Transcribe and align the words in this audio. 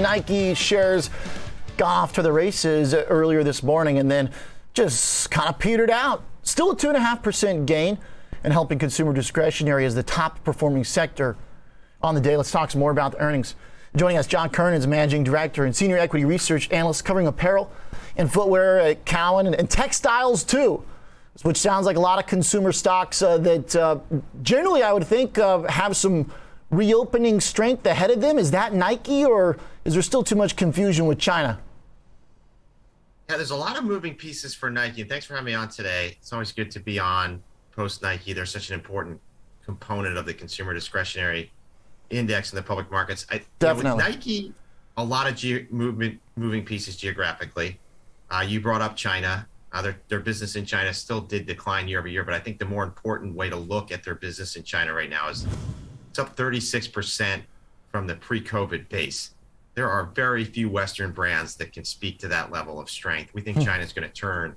Nike 0.00 0.54
shares 0.54 1.10
got 1.76 1.88
off 1.88 2.12
to 2.14 2.22
the 2.22 2.32
races 2.32 2.94
earlier 2.94 3.42
this 3.44 3.62
morning 3.62 3.98
and 3.98 4.10
then 4.10 4.30
just 4.74 5.30
kind 5.30 5.48
of 5.48 5.58
petered 5.58 5.90
out. 5.90 6.22
Still 6.42 6.70
a 6.70 6.76
2.5% 6.76 7.66
gain 7.66 7.98
and 8.42 8.52
helping 8.52 8.78
consumer 8.78 9.12
discretionary 9.12 9.84
as 9.84 9.94
the 9.94 10.02
top 10.02 10.42
performing 10.44 10.84
sector 10.84 11.36
on 12.02 12.14
the 12.14 12.20
day. 12.20 12.36
Let's 12.36 12.50
talk 12.50 12.70
some 12.70 12.80
more 12.80 12.90
about 12.90 13.12
the 13.12 13.18
earnings. 13.18 13.54
Joining 13.96 14.18
us, 14.18 14.26
John 14.26 14.50
Kernan 14.50 14.78
is 14.78 14.86
managing 14.86 15.24
director 15.24 15.64
and 15.64 15.74
senior 15.74 15.98
equity 15.98 16.24
research 16.24 16.70
analyst 16.70 17.04
covering 17.04 17.26
apparel 17.26 17.70
and 18.16 18.32
footwear 18.32 18.80
at 18.80 19.04
Cowen 19.04 19.46
and, 19.46 19.54
and 19.56 19.68
textiles 19.68 20.44
too, 20.44 20.84
which 21.42 21.56
sounds 21.56 21.86
like 21.86 21.96
a 21.96 22.00
lot 22.00 22.18
of 22.18 22.26
consumer 22.26 22.72
stocks 22.72 23.20
uh, 23.20 23.36
that 23.38 23.74
uh, 23.74 23.98
generally 24.42 24.82
I 24.82 24.92
would 24.92 25.06
think 25.06 25.38
uh, 25.38 25.62
have 25.62 25.96
some 25.96 26.32
reopening 26.70 27.40
strength 27.40 27.84
ahead 27.84 28.10
of 28.10 28.20
them. 28.20 28.38
Is 28.38 28.52
that 28.52 28.72
Nike 28.72 29.24
or 29.24 29.56
is 29.90 29.94
there 29.94 30.02
still 30.02 30.22
too 30.22 30.36
much 30.36 30.54
confusion 30.54 31.06
with 31.06 31.18
China? 31.18 31.58
Yeah, 33.28 33.36
there's 33.36 33.50
a 33.50 33.56
lot 33.56 33.76
of 33.76 33.82
moving 33.82 34.14
pieces 34.14 34.54
for 34.54 34.70
Nike. 34.70 35.00
And 35.00 35.10
thanks 35.10 35.26
for 35.26 35.34
having 35.34 35.46
me 35.46 35.54
on 35.54 35.68
today. 35.68 36.16
It's 36.20 36.32
always 36.32 36.52
good 36.52 36.70
to 36.70 36.78
be 36.78 37.00
on 37.00 37.42
post 37.72 38.00
Nike. 38.00 38.32
They're 38.32 38.46
such 38.46 38.68
an 38.68 38.74
important 38.74 39.20
component 39.64 40.16
of 40.16 40.26
the 40.26 40.34
consumer 40.34 40.72
discretionary 40.74 41.50
index 42.08 42.52
in 42.52 42.56
the 42.56 42.62
public 42.62 42.88
markets. 42.88 43.26
I, 43.32 43.42
Definitely. 43.58 43.90
You 43.90 43.96
know, 43.96 44.08
Nike, 44.10 44.54
a 44.96 45.02
lot 45.02 45.26
of 45.26 45.34
ge- 45.34 45.68
movement, 45.70 46.20
moving 46.36 46.64
pieces 46.64 46.96
geographically. 46.96 47.76
Uh, 48.30 48.44
you 48.46 48.60
brought 48.60 48.82
up 48.82 48.94
China. 48.94 49.44
Uh, 49.72 49.82
their, 49.82 49.96
their 50.06 50.20
business 50.20 50.54
in 50.54 50.64
China 50.64 50.94
still 50.94 51.20
did 51.20 51.46
decline 51.46 51.88
year 51.88 51.98
over 51.98 52.06
year, 52.06 52.22
but 52.22 52.34
I 52.34 52.38
think 52.38 52.60
the 52.60 52.64
more 52.64 52.84
important 52.84 53.34
way 53.34 53.50
to 53.50 53.56
look 53.56 53.90
at 53.90 54.04
their 54.04 54.14
business 54.14 54.54
in 54.54 54.62
China 54.62 54.94
right 54.94 55.10
now 55.10 55.28
is 55.28 55.48
it's 56.10 56.20
up 56.20 56.36
36% 56.36 57.42
from 57.90 58.06
the 58.06 58.14
pre 58.14 58.40
COVID 58.40 58.88
base. 58.88 59.34
There 59.74 59.88
are 59.88 60.06
very 60.14 60.44
few 60.44 60.68
Western 60.68 61.12
brands 61.12 61.54
that 61.56 61.72
can 61.72 61.84
speak 61.84 62.18
to 62.20 62.28
that 62.28 62.50
level 62.50 62.80
of 62.80 62.90
strength. 62.90 63.32
We 63.34 63.40
think 63.40 63.58
hmm. 63.58 63.64
China 63.64 63.82
is 63.82 63.92
going 63.92 64.08
to 64.08 64.14
turn 64.14 64.56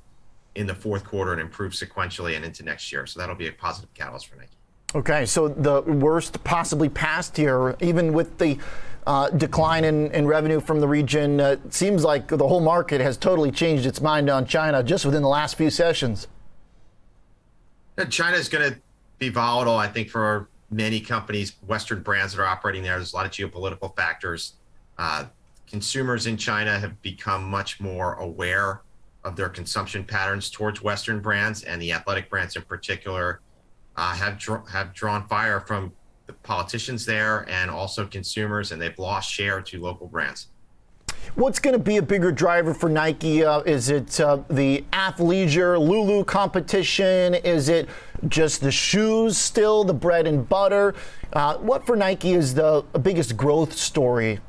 in 0.56 0.68
the 0.68 0.76
fourth 0.76 1.04
quarter 1.04 1.32
and 1.32 1.42
improve 1.42 1.74
sequentially 1.74 2.36
and 2.36 2.46
into 2.46 2.64
next 2.64 2.92
year. 2.92 3.06
So 3.06 3.20
that'll 3.20 3.36
be 3.36 3.48
a 3.48 3.52
positive 3.52 3.94
catalyst 3.94 4.28
for 4.28 4.36
Nike. 4.36 4.50
Okay, 4.96 5.26
so 5.26 5.48
the 5.48 5.82
worst 5.82 6.44
possibly 6.44 6.88
past 6.88 7.40
year, 7.40 7.76
even 7.82 8.14
with 8.14 8.38
the 8.38 8.60
uh, 9.08 9.30
decline 9.32 9.84
in, 9.84 10.12
in, 10.12 10.28
revenue 10.28 10.60
from 10.60 10.80
the 10.80 10.88
region, 10.88 11.42
uh, 11.42 11.56
seems 11.70 12.04
like 12.04 12.28
the 12.28 12.48
whole 12.48 12.60
market 12.60 13.02
has 13.02 13.18
totally 13.18 13.52
changed 13.52 13.88
its 13.88 14.02
mind 14.02 14.30
on 14.30 14.46
China 14.46 14.84
just 14.84 15.04
within 15.04 15.24
the 15.24 15.28
last 15.28 15.56
few 15.56 15.72
sessions. 15.72 16.28
China 18.10 18.38
is 18.38 18.48
going 18.48 18.72
to 18.72 18.80
be 19.18 19.30
volatile, 19.30 19.76
I 19.76 19.88
think, 19.88 20.10
for 20.10 20.48
many 20.70 21.00
companies, 21.00 21.54
Western 21.68 22.02
brands 22.02 22.34
that 22.34 22.42
are 22.42 22.48
operating 22.48 22.84
there. 22.84 22.98
There's 22.98 23.14
a 23.14 23.16
lot 23.16 23.26
of 23.26 23.32
geopolitical 23.32 23.96
factors. 23.96 24.54
Uh, 24.98 25.26
consumers 25.68 26.28
in 26.28 26.38
China 26.38 26.80
have 26.80 27.02
become 27.02 27.44
much 27.44 27.80
more 27.80 28.16
aware 28.16 28.82
of 29.24 29.36
their 29.36 29.50
consumption 29.50 30.04
patterns 30.04 30.50
towards 30.50 30.82
Western 30.82 31.20
brands, 31.20 31.64
and 31.64 31.82
the 31.82 31.92
athletic 31.92 32.30
brands 32.30 32.56
in 32.56 32.62
particular 32.64 33.42
uh, 33.96 34.14
have 34.14 34.38
dr- 34.38 34.68
have 34.70 34.94
drawn 34.94 35.28
fire 35.28 35.60
from 35.60 35.92
the 36.26 36.34
politicians 36.34 37.06
there 37.06 37.48
and 37.50 37.70
also 37.70 38.06
consumers, 38.06 38.72
and 38.72 38.82
they've 38.82 38.98
lost 39.00 39.32
share 39.32 39.62
to 39.62 39.82
local 39.82 40.08
brands. 40.08 40.48
What's 41.36 41.60
going 41.60 41.74
to 41.74 41.80
be 41.80 41.98
a 41.98 42.02
bigger 42.02 42.32
driver 42.32 42.74
for 42.74 42.90
Nike? 42.90 43.44
Uh, 43.44 43.62
is 43.62 43.90
it 43.90 44.20
uh, 44.20 44.40
the 44.50 44.84
athleisure 44.92 45.80
Lulu 45.80 46.24
competition? 46.26 47.34
Is 47.36 47.70
it 47.70 47.90
just 48.28 48.62
the 48.62 48.72
shoes 48.72 49.38
still, 49.38 49.84
the 49.84 49.94
bread 49.94 50.28
and 50.28 50.48
butter? 50.48 50.94
Uh, 51.32 51.58
what 51.58 51.86
for 51.86 51.96
Nike 51.96 52.34
is 52.34 52.54
the 52.54 52.84
biggest 53.02 53.38
growth 53.38 53.74
story? 53.74 54.40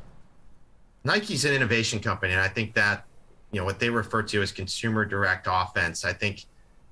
Nike's 1.05 1.45
an 1.45 1.53
innovation 1.53 1.99
company, 1.99 2.33
and 2.33 2.41
I 2.41 2.49
think 2.49 2.73
that 2.73 3.05
you 3.51 3.59
know 3.59 3.65
what 3.65 3.79
they 3.79 3.89
refer 3.89 4.23
to 4.23 4.41
as 4.41 4.51
consumer 4.51 5.05
direct 5.05 5.47
offense. 5.49 6.03
I 6.03 6.11
think 6.11 6.45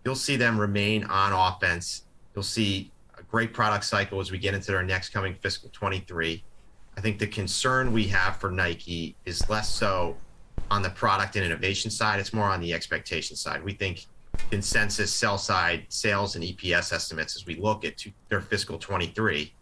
you'll 0.05 0.15
see 0.15 0.37
them 0.37 0.57
remain 0.57 1.03
on 1.05 1.33
offense 1.33 2.03
You'll 2.35 2.43
see 2.43 2.91
a 3.17 3.23
great 3.23 3.53
product 3.53 3.85
cycle 3.85 4.19
as 4.19 4.31
we 4.31 4.37
get 4.37 4.53
into 4.53 4.75
our 4.75 4.83
next 4.83 5.09
coming 5.09 5.35
fiscal 5.35 5.69
23. 5.71 6.43
I 6.97 7.01
think 7.01 7.19
the 7.19 7.27
concern 7.27 7.91
we 7.91 8.07
have 8.07 8.37
for 8.37 8.51
Nike 8.51 9.15
is 9.25 9.47
less 9.49 9.69
so 9.69 10.15
on 10.71 10.81
the 10.81 10.89
product 10.89 11.35
and 11.35 11.45
innovation 11.45 11.91
side, 11.91 12.19
it's 12.19 12.33
more 12.33 12.47
on 12.47 12.61
the 12.61 12.73
expectation 12.73 13.35
side. 13.35 13.63
We 13.63 13.73
think 13.73 14.05
consensus 14.49 15.11
sell 15.13 15.37
side 15.37 15.85
sales 15.89 16.35
and 16.35 16.43
EPS 16.43 16.91
estimates 16.91 17.35
as 17.35 17.45
we 17.45 17.55
look 17.55 17.85
at 17.85 18.03
their 18.29 18.41
fiscal 18.41 18.77
23 18.77 19.53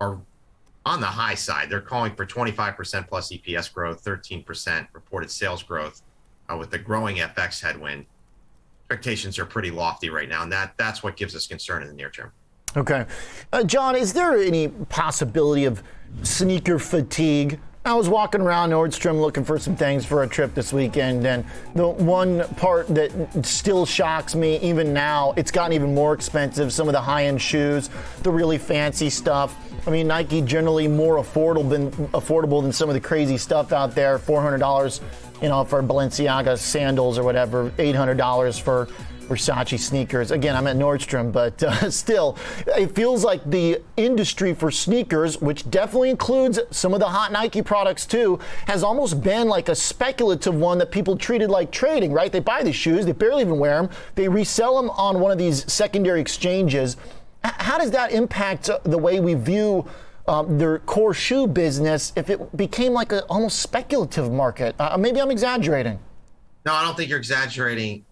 are 0.00 0.20
on 0.86 1.00
the 1.00 1.06
high 1.06 1.34
side. 1.34 1.68
They're 1.68 1.80
calling 1.80 2.14
for 2.14 2.26
25% 2.26 3.08
plus 3.08 3.30
EPS 3.30 3.72
growth, 3.72 4.02
13% 4.04 4.88
reported 4.92 5.30
sales 5.30 5.62
growth 5.62 6.02
uh, 6.50 6.56
with 6.56 6.70
the 6.70 6.78
growing 6.78 7.16
FX 7.16 7.60
headwind 7.60 8.06
expectations 8.90 9.38
are 9.38 9.46
pretty 9.46 9.70
lofty 9.70 10.10
right 10.10 10.28
now, 10.28 10.42
and 10.42 10.50
that 10.50 10.74
that's 10.76 11.00
what 11.00 11.16
gives 11.16 11.36
us 11.36 11.46
concern 11.46 11.82
in 11.82 11.88
the 11.88 11.94
near 11.94 12.10
term. 12.10 12.32
Okay, 12.76 13.06
uh, 13.52 13.62
John, 13.62 13.94
is 13.94 14.12
there 14.12 14.36
any 14.36 14.68
possibility 14.68 15.64
of 15.64 15.82
sneaker 16.22 16.78
fatigue? 16.78 17.60
I 17.84 17.94
was 17.94 18.08
walking 18.08 18.40
around 18.40 18.70
Nordstrom 18.70 19.20
looking 19.20 19.44
for 19.44 19.58
some 19.58 19.74
things 19.74 20.04
for 20.04 20.24
a 20.24 20.28
trip 20.28 20.54
this 20.54 20.72
weekend, 20.72 21.24
and 21.24 21.44
the 21.76 21.86
one 21.86 22.46
part 22.56 22.88
that 22.88 23.12
still 23.46 23.86
shocks 23.86 24.34
me, 24.34 24.58
even 24.58 24.92
now, 24.92 25.34
it's 25.36 25.52
gotten 25.52 25.72
even 25.72 25.94
more 25.94 26.12
expensive. 26.12 26.72
Some 26.72 26.88
of 26.88 26.92
the 26.92 27.00
high-end 27.00 27.40
shoes, 27.40 27.90
the 28.22 28.30
really 28.30 28.58
fancy 28.58 29.08
stuff. 29.08 29.56
I 29.86 29.90
mean, 29.90 30.06
Nike 30.06 30.42
generally 30.42 30.88
more 30.88 31.16
affordable 31.16 31.68
than 31.68 31.90
affordable 32.08 32.62
than 32.62 32.72
some 32.72 32.88
of 32.88 32.94
the 32.94 33.00
crazy 33.00 33.38
stuff 33.38 33.72
out 33.72 33.94
there. 33.94 34.18
Four 34.18 34.42
hundred 34.42 34.58
dollars 34.58 35.00
you 35.42 35.48
know, 35.48 35.64
for 35.64 35.82
Balenciaga 35.82 36.58
sandals 36.58 37.18
or 37.18 37.24
whatever, 37.24 37.70
$800 37.70 38.60
for 38.60 38.88
Versace 39.28 39.78
sneakers. 39.78 40.32
Again, 40.32 40.56
I'm 40.56 40.66
at 40.66 40.76
Nordstrom, 40.76 41.30
but 41.30 41.62
uh, 41.62 41.90
still, 41.90 42.36
it 42.66 42.94
feels 42.96 43.24
like 43.24 43.48
the 43.48 43.80
industry 43.96 44.52
for 44.54 44.72
sneakers, 44.72 45.40
which 45.40 45.70
definitely 45.70 46.10
includes 46.10 46.58
some 46.72 46.92
of 46.94 47.00
the 47.00 47.08
hot 47.08 47.30
Nike 47.30 47.62
products 47.62 48.06
too, 48.06 48.40
has 48.66 48.82
almost 48.82 49.22
been 49.22 49.46
like 49.46 49.68
a 49.68 49.74
speculative 49.74 50.54
one 50.54 50.78
that 50.78 50.90
people 50.90 51.16
treated 51.16 51.48
like 51.48 51.70
trading, 51.70 52.12
right? 52.12 52.32
They 52.32 52.40
buy 52.40 52.64
the 52.64 52.72
shoes, 52.72 53.06
they 53.06 53.12
barely 53.12 53.42
even 53.42 53.58
wear 53.58 53.80
them, 53.80 53.90
they 54.16 54.28
resell 54.28 54.76
them 54.76 54.90
on 54.90 55.20
one 55.20 55.30
of 55.30 55.38
these 55.38 55.70
secondary 55.72 56.20
exchanges. 56.20 56.96
How 57.42 57.78
does 57.78 57.90
that 57.92 58.12
impact 58.12 58.68
the 58.84 58.98
way 58.98 59.20
we 59.20 59.34
view? 59.34 59.88
um, 60.30 60.58
their 60.58 60.78
core 60.80 61.12
shoe 61.12 61.46
business 61.46 62.12
if 62.14 62.30
it 62.30 62.56
became 62.56 62.92
like 62.92 63.10
an 63.10 63.22
almost 63.28 63.60
speculative 63.60 64.30
market. 64.30 64.76
Uh, 64.78 64.96
maybe 64.96 65.20
I'm 65.20 65.30
exaggerating. 65.30 65.98
No, 66.64 66.72
I 66.72 66.84
don't 66.84 66.96
think 66.96 67.08
you're 67.08 67.18
exaggerating 67.18 68.04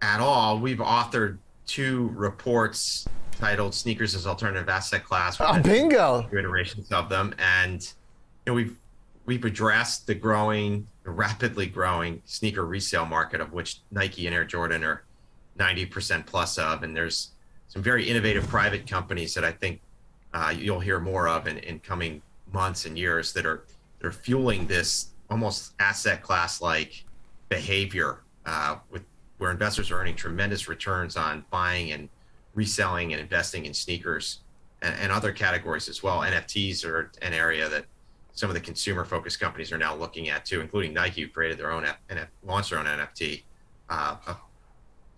at 0.00 0.20
all. 0.20 0.58
We've 0.58 0.78
authored 0.78 1.38
two 1.66 2.10
reports 2.14 3.06
titled 3.38 3.74
"Sneakers 3.74 4.14
as 4.14 4.26
Alternative 4.26 4.68
Asset 4.68 5.04
Class." 5.04 5.36
Oh, 5.40 5.60
bingo! 5.60 6.26
Iterations 6.32 6.90
of 6.92 7.08
them, 7.08 7.34
and 7.38 7.82
you 7.82 8.52
know 8.52 8.54
we've 8.54 8.76
we've 9.26 9.44
addressed 9.44 10.06
the 10.06 10.14
growing, 10.14 10.86
rapidly 11.04 11.66
growing 11.66 12.22
sneaker 12.24 12.64
resale 12.64 13.06
market, 13.06 13.40
of 13.40 13.52
which 13.52 13.80
Nike 13.90 14.26
and 14.26 14.34
Air 14.34 14.44
Jordan 14.44 14.84
are 14.84 15.02
90% 15.58 16.24
plus 16.26 16.58
of, 16.58 16.84
and 16.84 16.96
there's 16.96 17.32
some 17.76 17.82
very 17.82 18.08
innovative 18.08 18.48
private 18.48 18.86
companies 18.86 19.34
that 19.34 19.44
I 19.44 19.52
think 19.52 19.82
uh, 20.32 20.50
you'll 20.56 20.80
hear 20.80 20.98
more 20.98 21.28
of 21.28 21.46
in, 21.46 21.58
in 21.58 21.78
coming 21.78 22.22
months 22.50 22.86
and 22.86 22.96
years 22.96 23.34
that 23.34 23.44
are 23.44 23.64
that 23.98 24.06
are 24.06 24.12
fueling 24.12 24.66
this 24.66 25.08
almost 25.28 25.74
asset 25.78 26.22
class 26.22 26.62
like 26.62 27.04
behavior 27.50 28.22
uh, 28.46 28.76
with 28.90 29.02
where 29.36 29.50
investors 29.50 29.90
are 29.90 30.00
earning 30.00 30.16
tremendous 30.16 30.68
returns 30.68 31.18
on 31.18 31.44
buying 31.50 31.92
and 31.92 32.08
reselling 32.54 33.12
and 33.12 33.20
investing 33.20 33.66
in 33.66 33.74
sneakers 33.74 34.38
and, 34.80 34.94
and 34.98 35.12
other 35.12 35.30
categories 35.30 35.86
as 35.90 36.02
well. 36.02 36.20
NFTs 36.20 36.82
are 36.82 37.10
an 37.20 37.34
area 37.34 37.68
that 37.68 37.84
some 38.32 38.48
of 38.48 38.54
the 38.54 38.60
consumer 38.60 39.04
focused 39.04 39.38
companies 39.38 39.70
are 39.70 39.76
now 39.76 39.94
looking 39.94 40.30
at 40.30 40.46
too, 40.46 40.62
including 40.62 40.94
Nike, 40.94 41.20
who 41.20 41.28
created 41.28 41.58
their 41.58 41.72
own 41.72 41.84
and 42.08 42.26
launched 42.42 42.70
their 42.70 42.78
own 42.78 42.86
NFT 42.86 43.42
uh, 43.90 44.16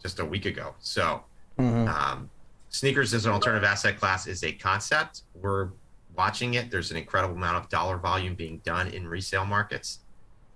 just 0.03 0.19
a 0.19 0.25
week 0.25 0.45
ago. 0.45 0.75
So, 0.81 1.23
mm-hmm. 1.57 1.87
um, 1.87 2.31
sneakers 2.71 3.15
as 3.15 3.27
an 3.27 3.33
alternative 3.33 3.65
asset 3.65 3.99
class 3.99 4.27
is 4.27 4.45
a 4.45 4.53
concept. 4.53 5.23
We're 5.35 5.71
watching 6.17 6.55
it. 6.55 6.71
There's 6.71 6.91
an 6.91 6.97
incredible 6.97 7.37
amount 7.37 7.57
of 7.57 7.69
dollar 7.69 7.97
volume 7.97 8.35
being 8.35 8.59
done 8.65 8.89
in 8.89 9.07
resale 9.07 9.47
markets. 9.47 10.01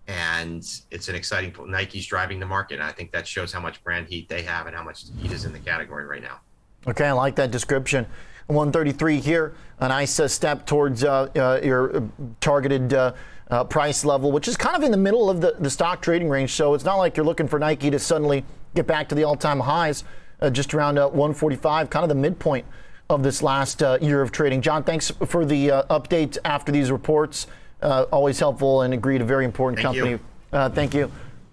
And 0.08 0.68
it's 0.90 1.08
an 1.08 1.14
exciting 1.14 1.54
Nike's 1.66 2.06
driving 2.06 2.40
the 2.40 2.46
market. 2.46 2.74
And 2.74 2.82
I 2.82 2.92
think 2.92 3.12
that 3.12 3.26
shows 3.26 3.52
how 3.52 3.60
much 3.60 3.82
brand 3.84 4.08
heat 4.08 4.28
they 4.28 4.42
have 4.42 4.66
and 4.66 4.74
how 4.74 4.82
much 4.82 5.04
heat 5.20 5.30
is 5.30 5.44
in 5.44 5.52
the 5.52 5.60
category 5.60 6.04
right 6.04 6.22
now. 6.22 6.40
Okay, 6.86 7.06
I 7.06 7.12
like 7.12 7.36
that 7.36 7.52
description. 7.52 8.06
133 8.48 9.20
here, 9.20 9.54
a 9.78 9.88
nice 9.88 10.18
uh, 10.18 10.26
step 10.26 10.66
towards 10.66 11.04
uh, 11.04 11.28
uh, 11.36 11.60
your 11.64 12.10
targeted 12.40 12.92
uh, 12.92 13.12
uh, 13.50 13.62
price 13.62 14.04
level, 14.04 14.32
which 14.32 14.48
is 14.48 14.56
kind 14.56 14.74
of 14.76 14.82
in 14.82 14.90
the 14.90 14.96
middle 14.96 15.30
of 15.30 15.40
the, 15.40 15.54
the 15.60 15.70
stock 15.70 16.02
trading 16.02 16.28
range. 16.28 16.52
So 16.52 16.74
it's 16.74 16.84
not 16.84 16.96
like 16.96 17.16
you're 17.16 17.24
looking 17.24 17.46
for 17.46 17.60
Nike 17.60 17.88
to 17.90 18.00
suddenly 18.00 18.44
get 18.74 18.88
back 18.88 19.08
to 19.10 19.14
the 19.14 19.22
all 19.22 19.36
time 19.36 19.60
highs 19.60 20.02
uh, 20.42 20.50
just 20.50 20.74
around 20.74 20.98
uh, 20.98 21.06
145, 21.08 21.88
kind 21.88 22.02
of 22.02 22.08
the 22.08 22.14
midpoint 22.14 22.66
of 23.08 23.22
this 23.22 23.42
last 23.42 23.82
uh, 23.82 23.98
year 24.00 24.20
of 24.20 24.32
trading. 24.32 24.60
John, 24.60 24.82
thanks 24.82 25.10
for 25.26 25.44
the 25.44 25.70
uh, 25.70 25.98
update 25.98 26.38
after 26.44 26.72
these 26.72 26.90
reports. 26.90 27.46
Uh, 27.80 28.06
always 28.12 28.38
helpful 28.38 28.82
and 28.82 28.94
agreed 28.94 29.20
a 29.20 29.24
very 29.24 29.44
important 29.44 29.82
Thank 29.82 29.96
company. 29.96 30.10
you. 30.12 30.20
Uh, 30.52 30.68
thank 30.68 30.94
you. 30.94 31.10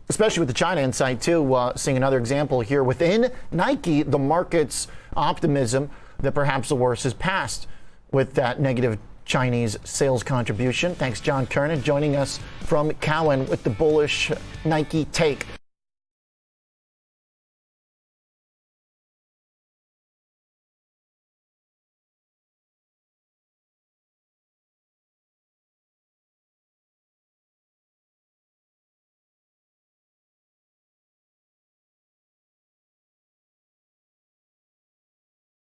Especially 0.09 0.39
with 0.41 0.47
the 0.47 0.53
China 0.53 0.81
insight, 0.81 1.21
too. 1.21 1.53
Uh, 1.53 1.75
seeing 1.75 1.97
another 1.97 2.17
example 2.17 2.61
here 2.61 2.83
within 2.83 3.31
Nike, 3.51 4.03
the 4.03 4.17
market's 4.17 4.87
optimism 5.15 5.89
that 6.19 6.33
perhaps 6.33 6.69
the 6.69 6.75
worst 6.75 7.05
is 7.05 7.13
past 7.13 7.67
with 8.11 8.33
that 8.33 8.59
negative 8.59 8.97
Chinese 9.25 9.77
sales 9.83 10.23
contribution. 10.23 10.95
Thanks, 10.95 11.21
John 11.21 11.45
Kernan, 11.45 11.83
joining 11.83 12.15
us 12.15 12.39
from 12.61 12.91
Cowen 12.93 13.47
with 13.47 13.63
the 13.63 13.69
bullish 13.69 14.31
Nike 14.65 15.05
take. 15.05 15.45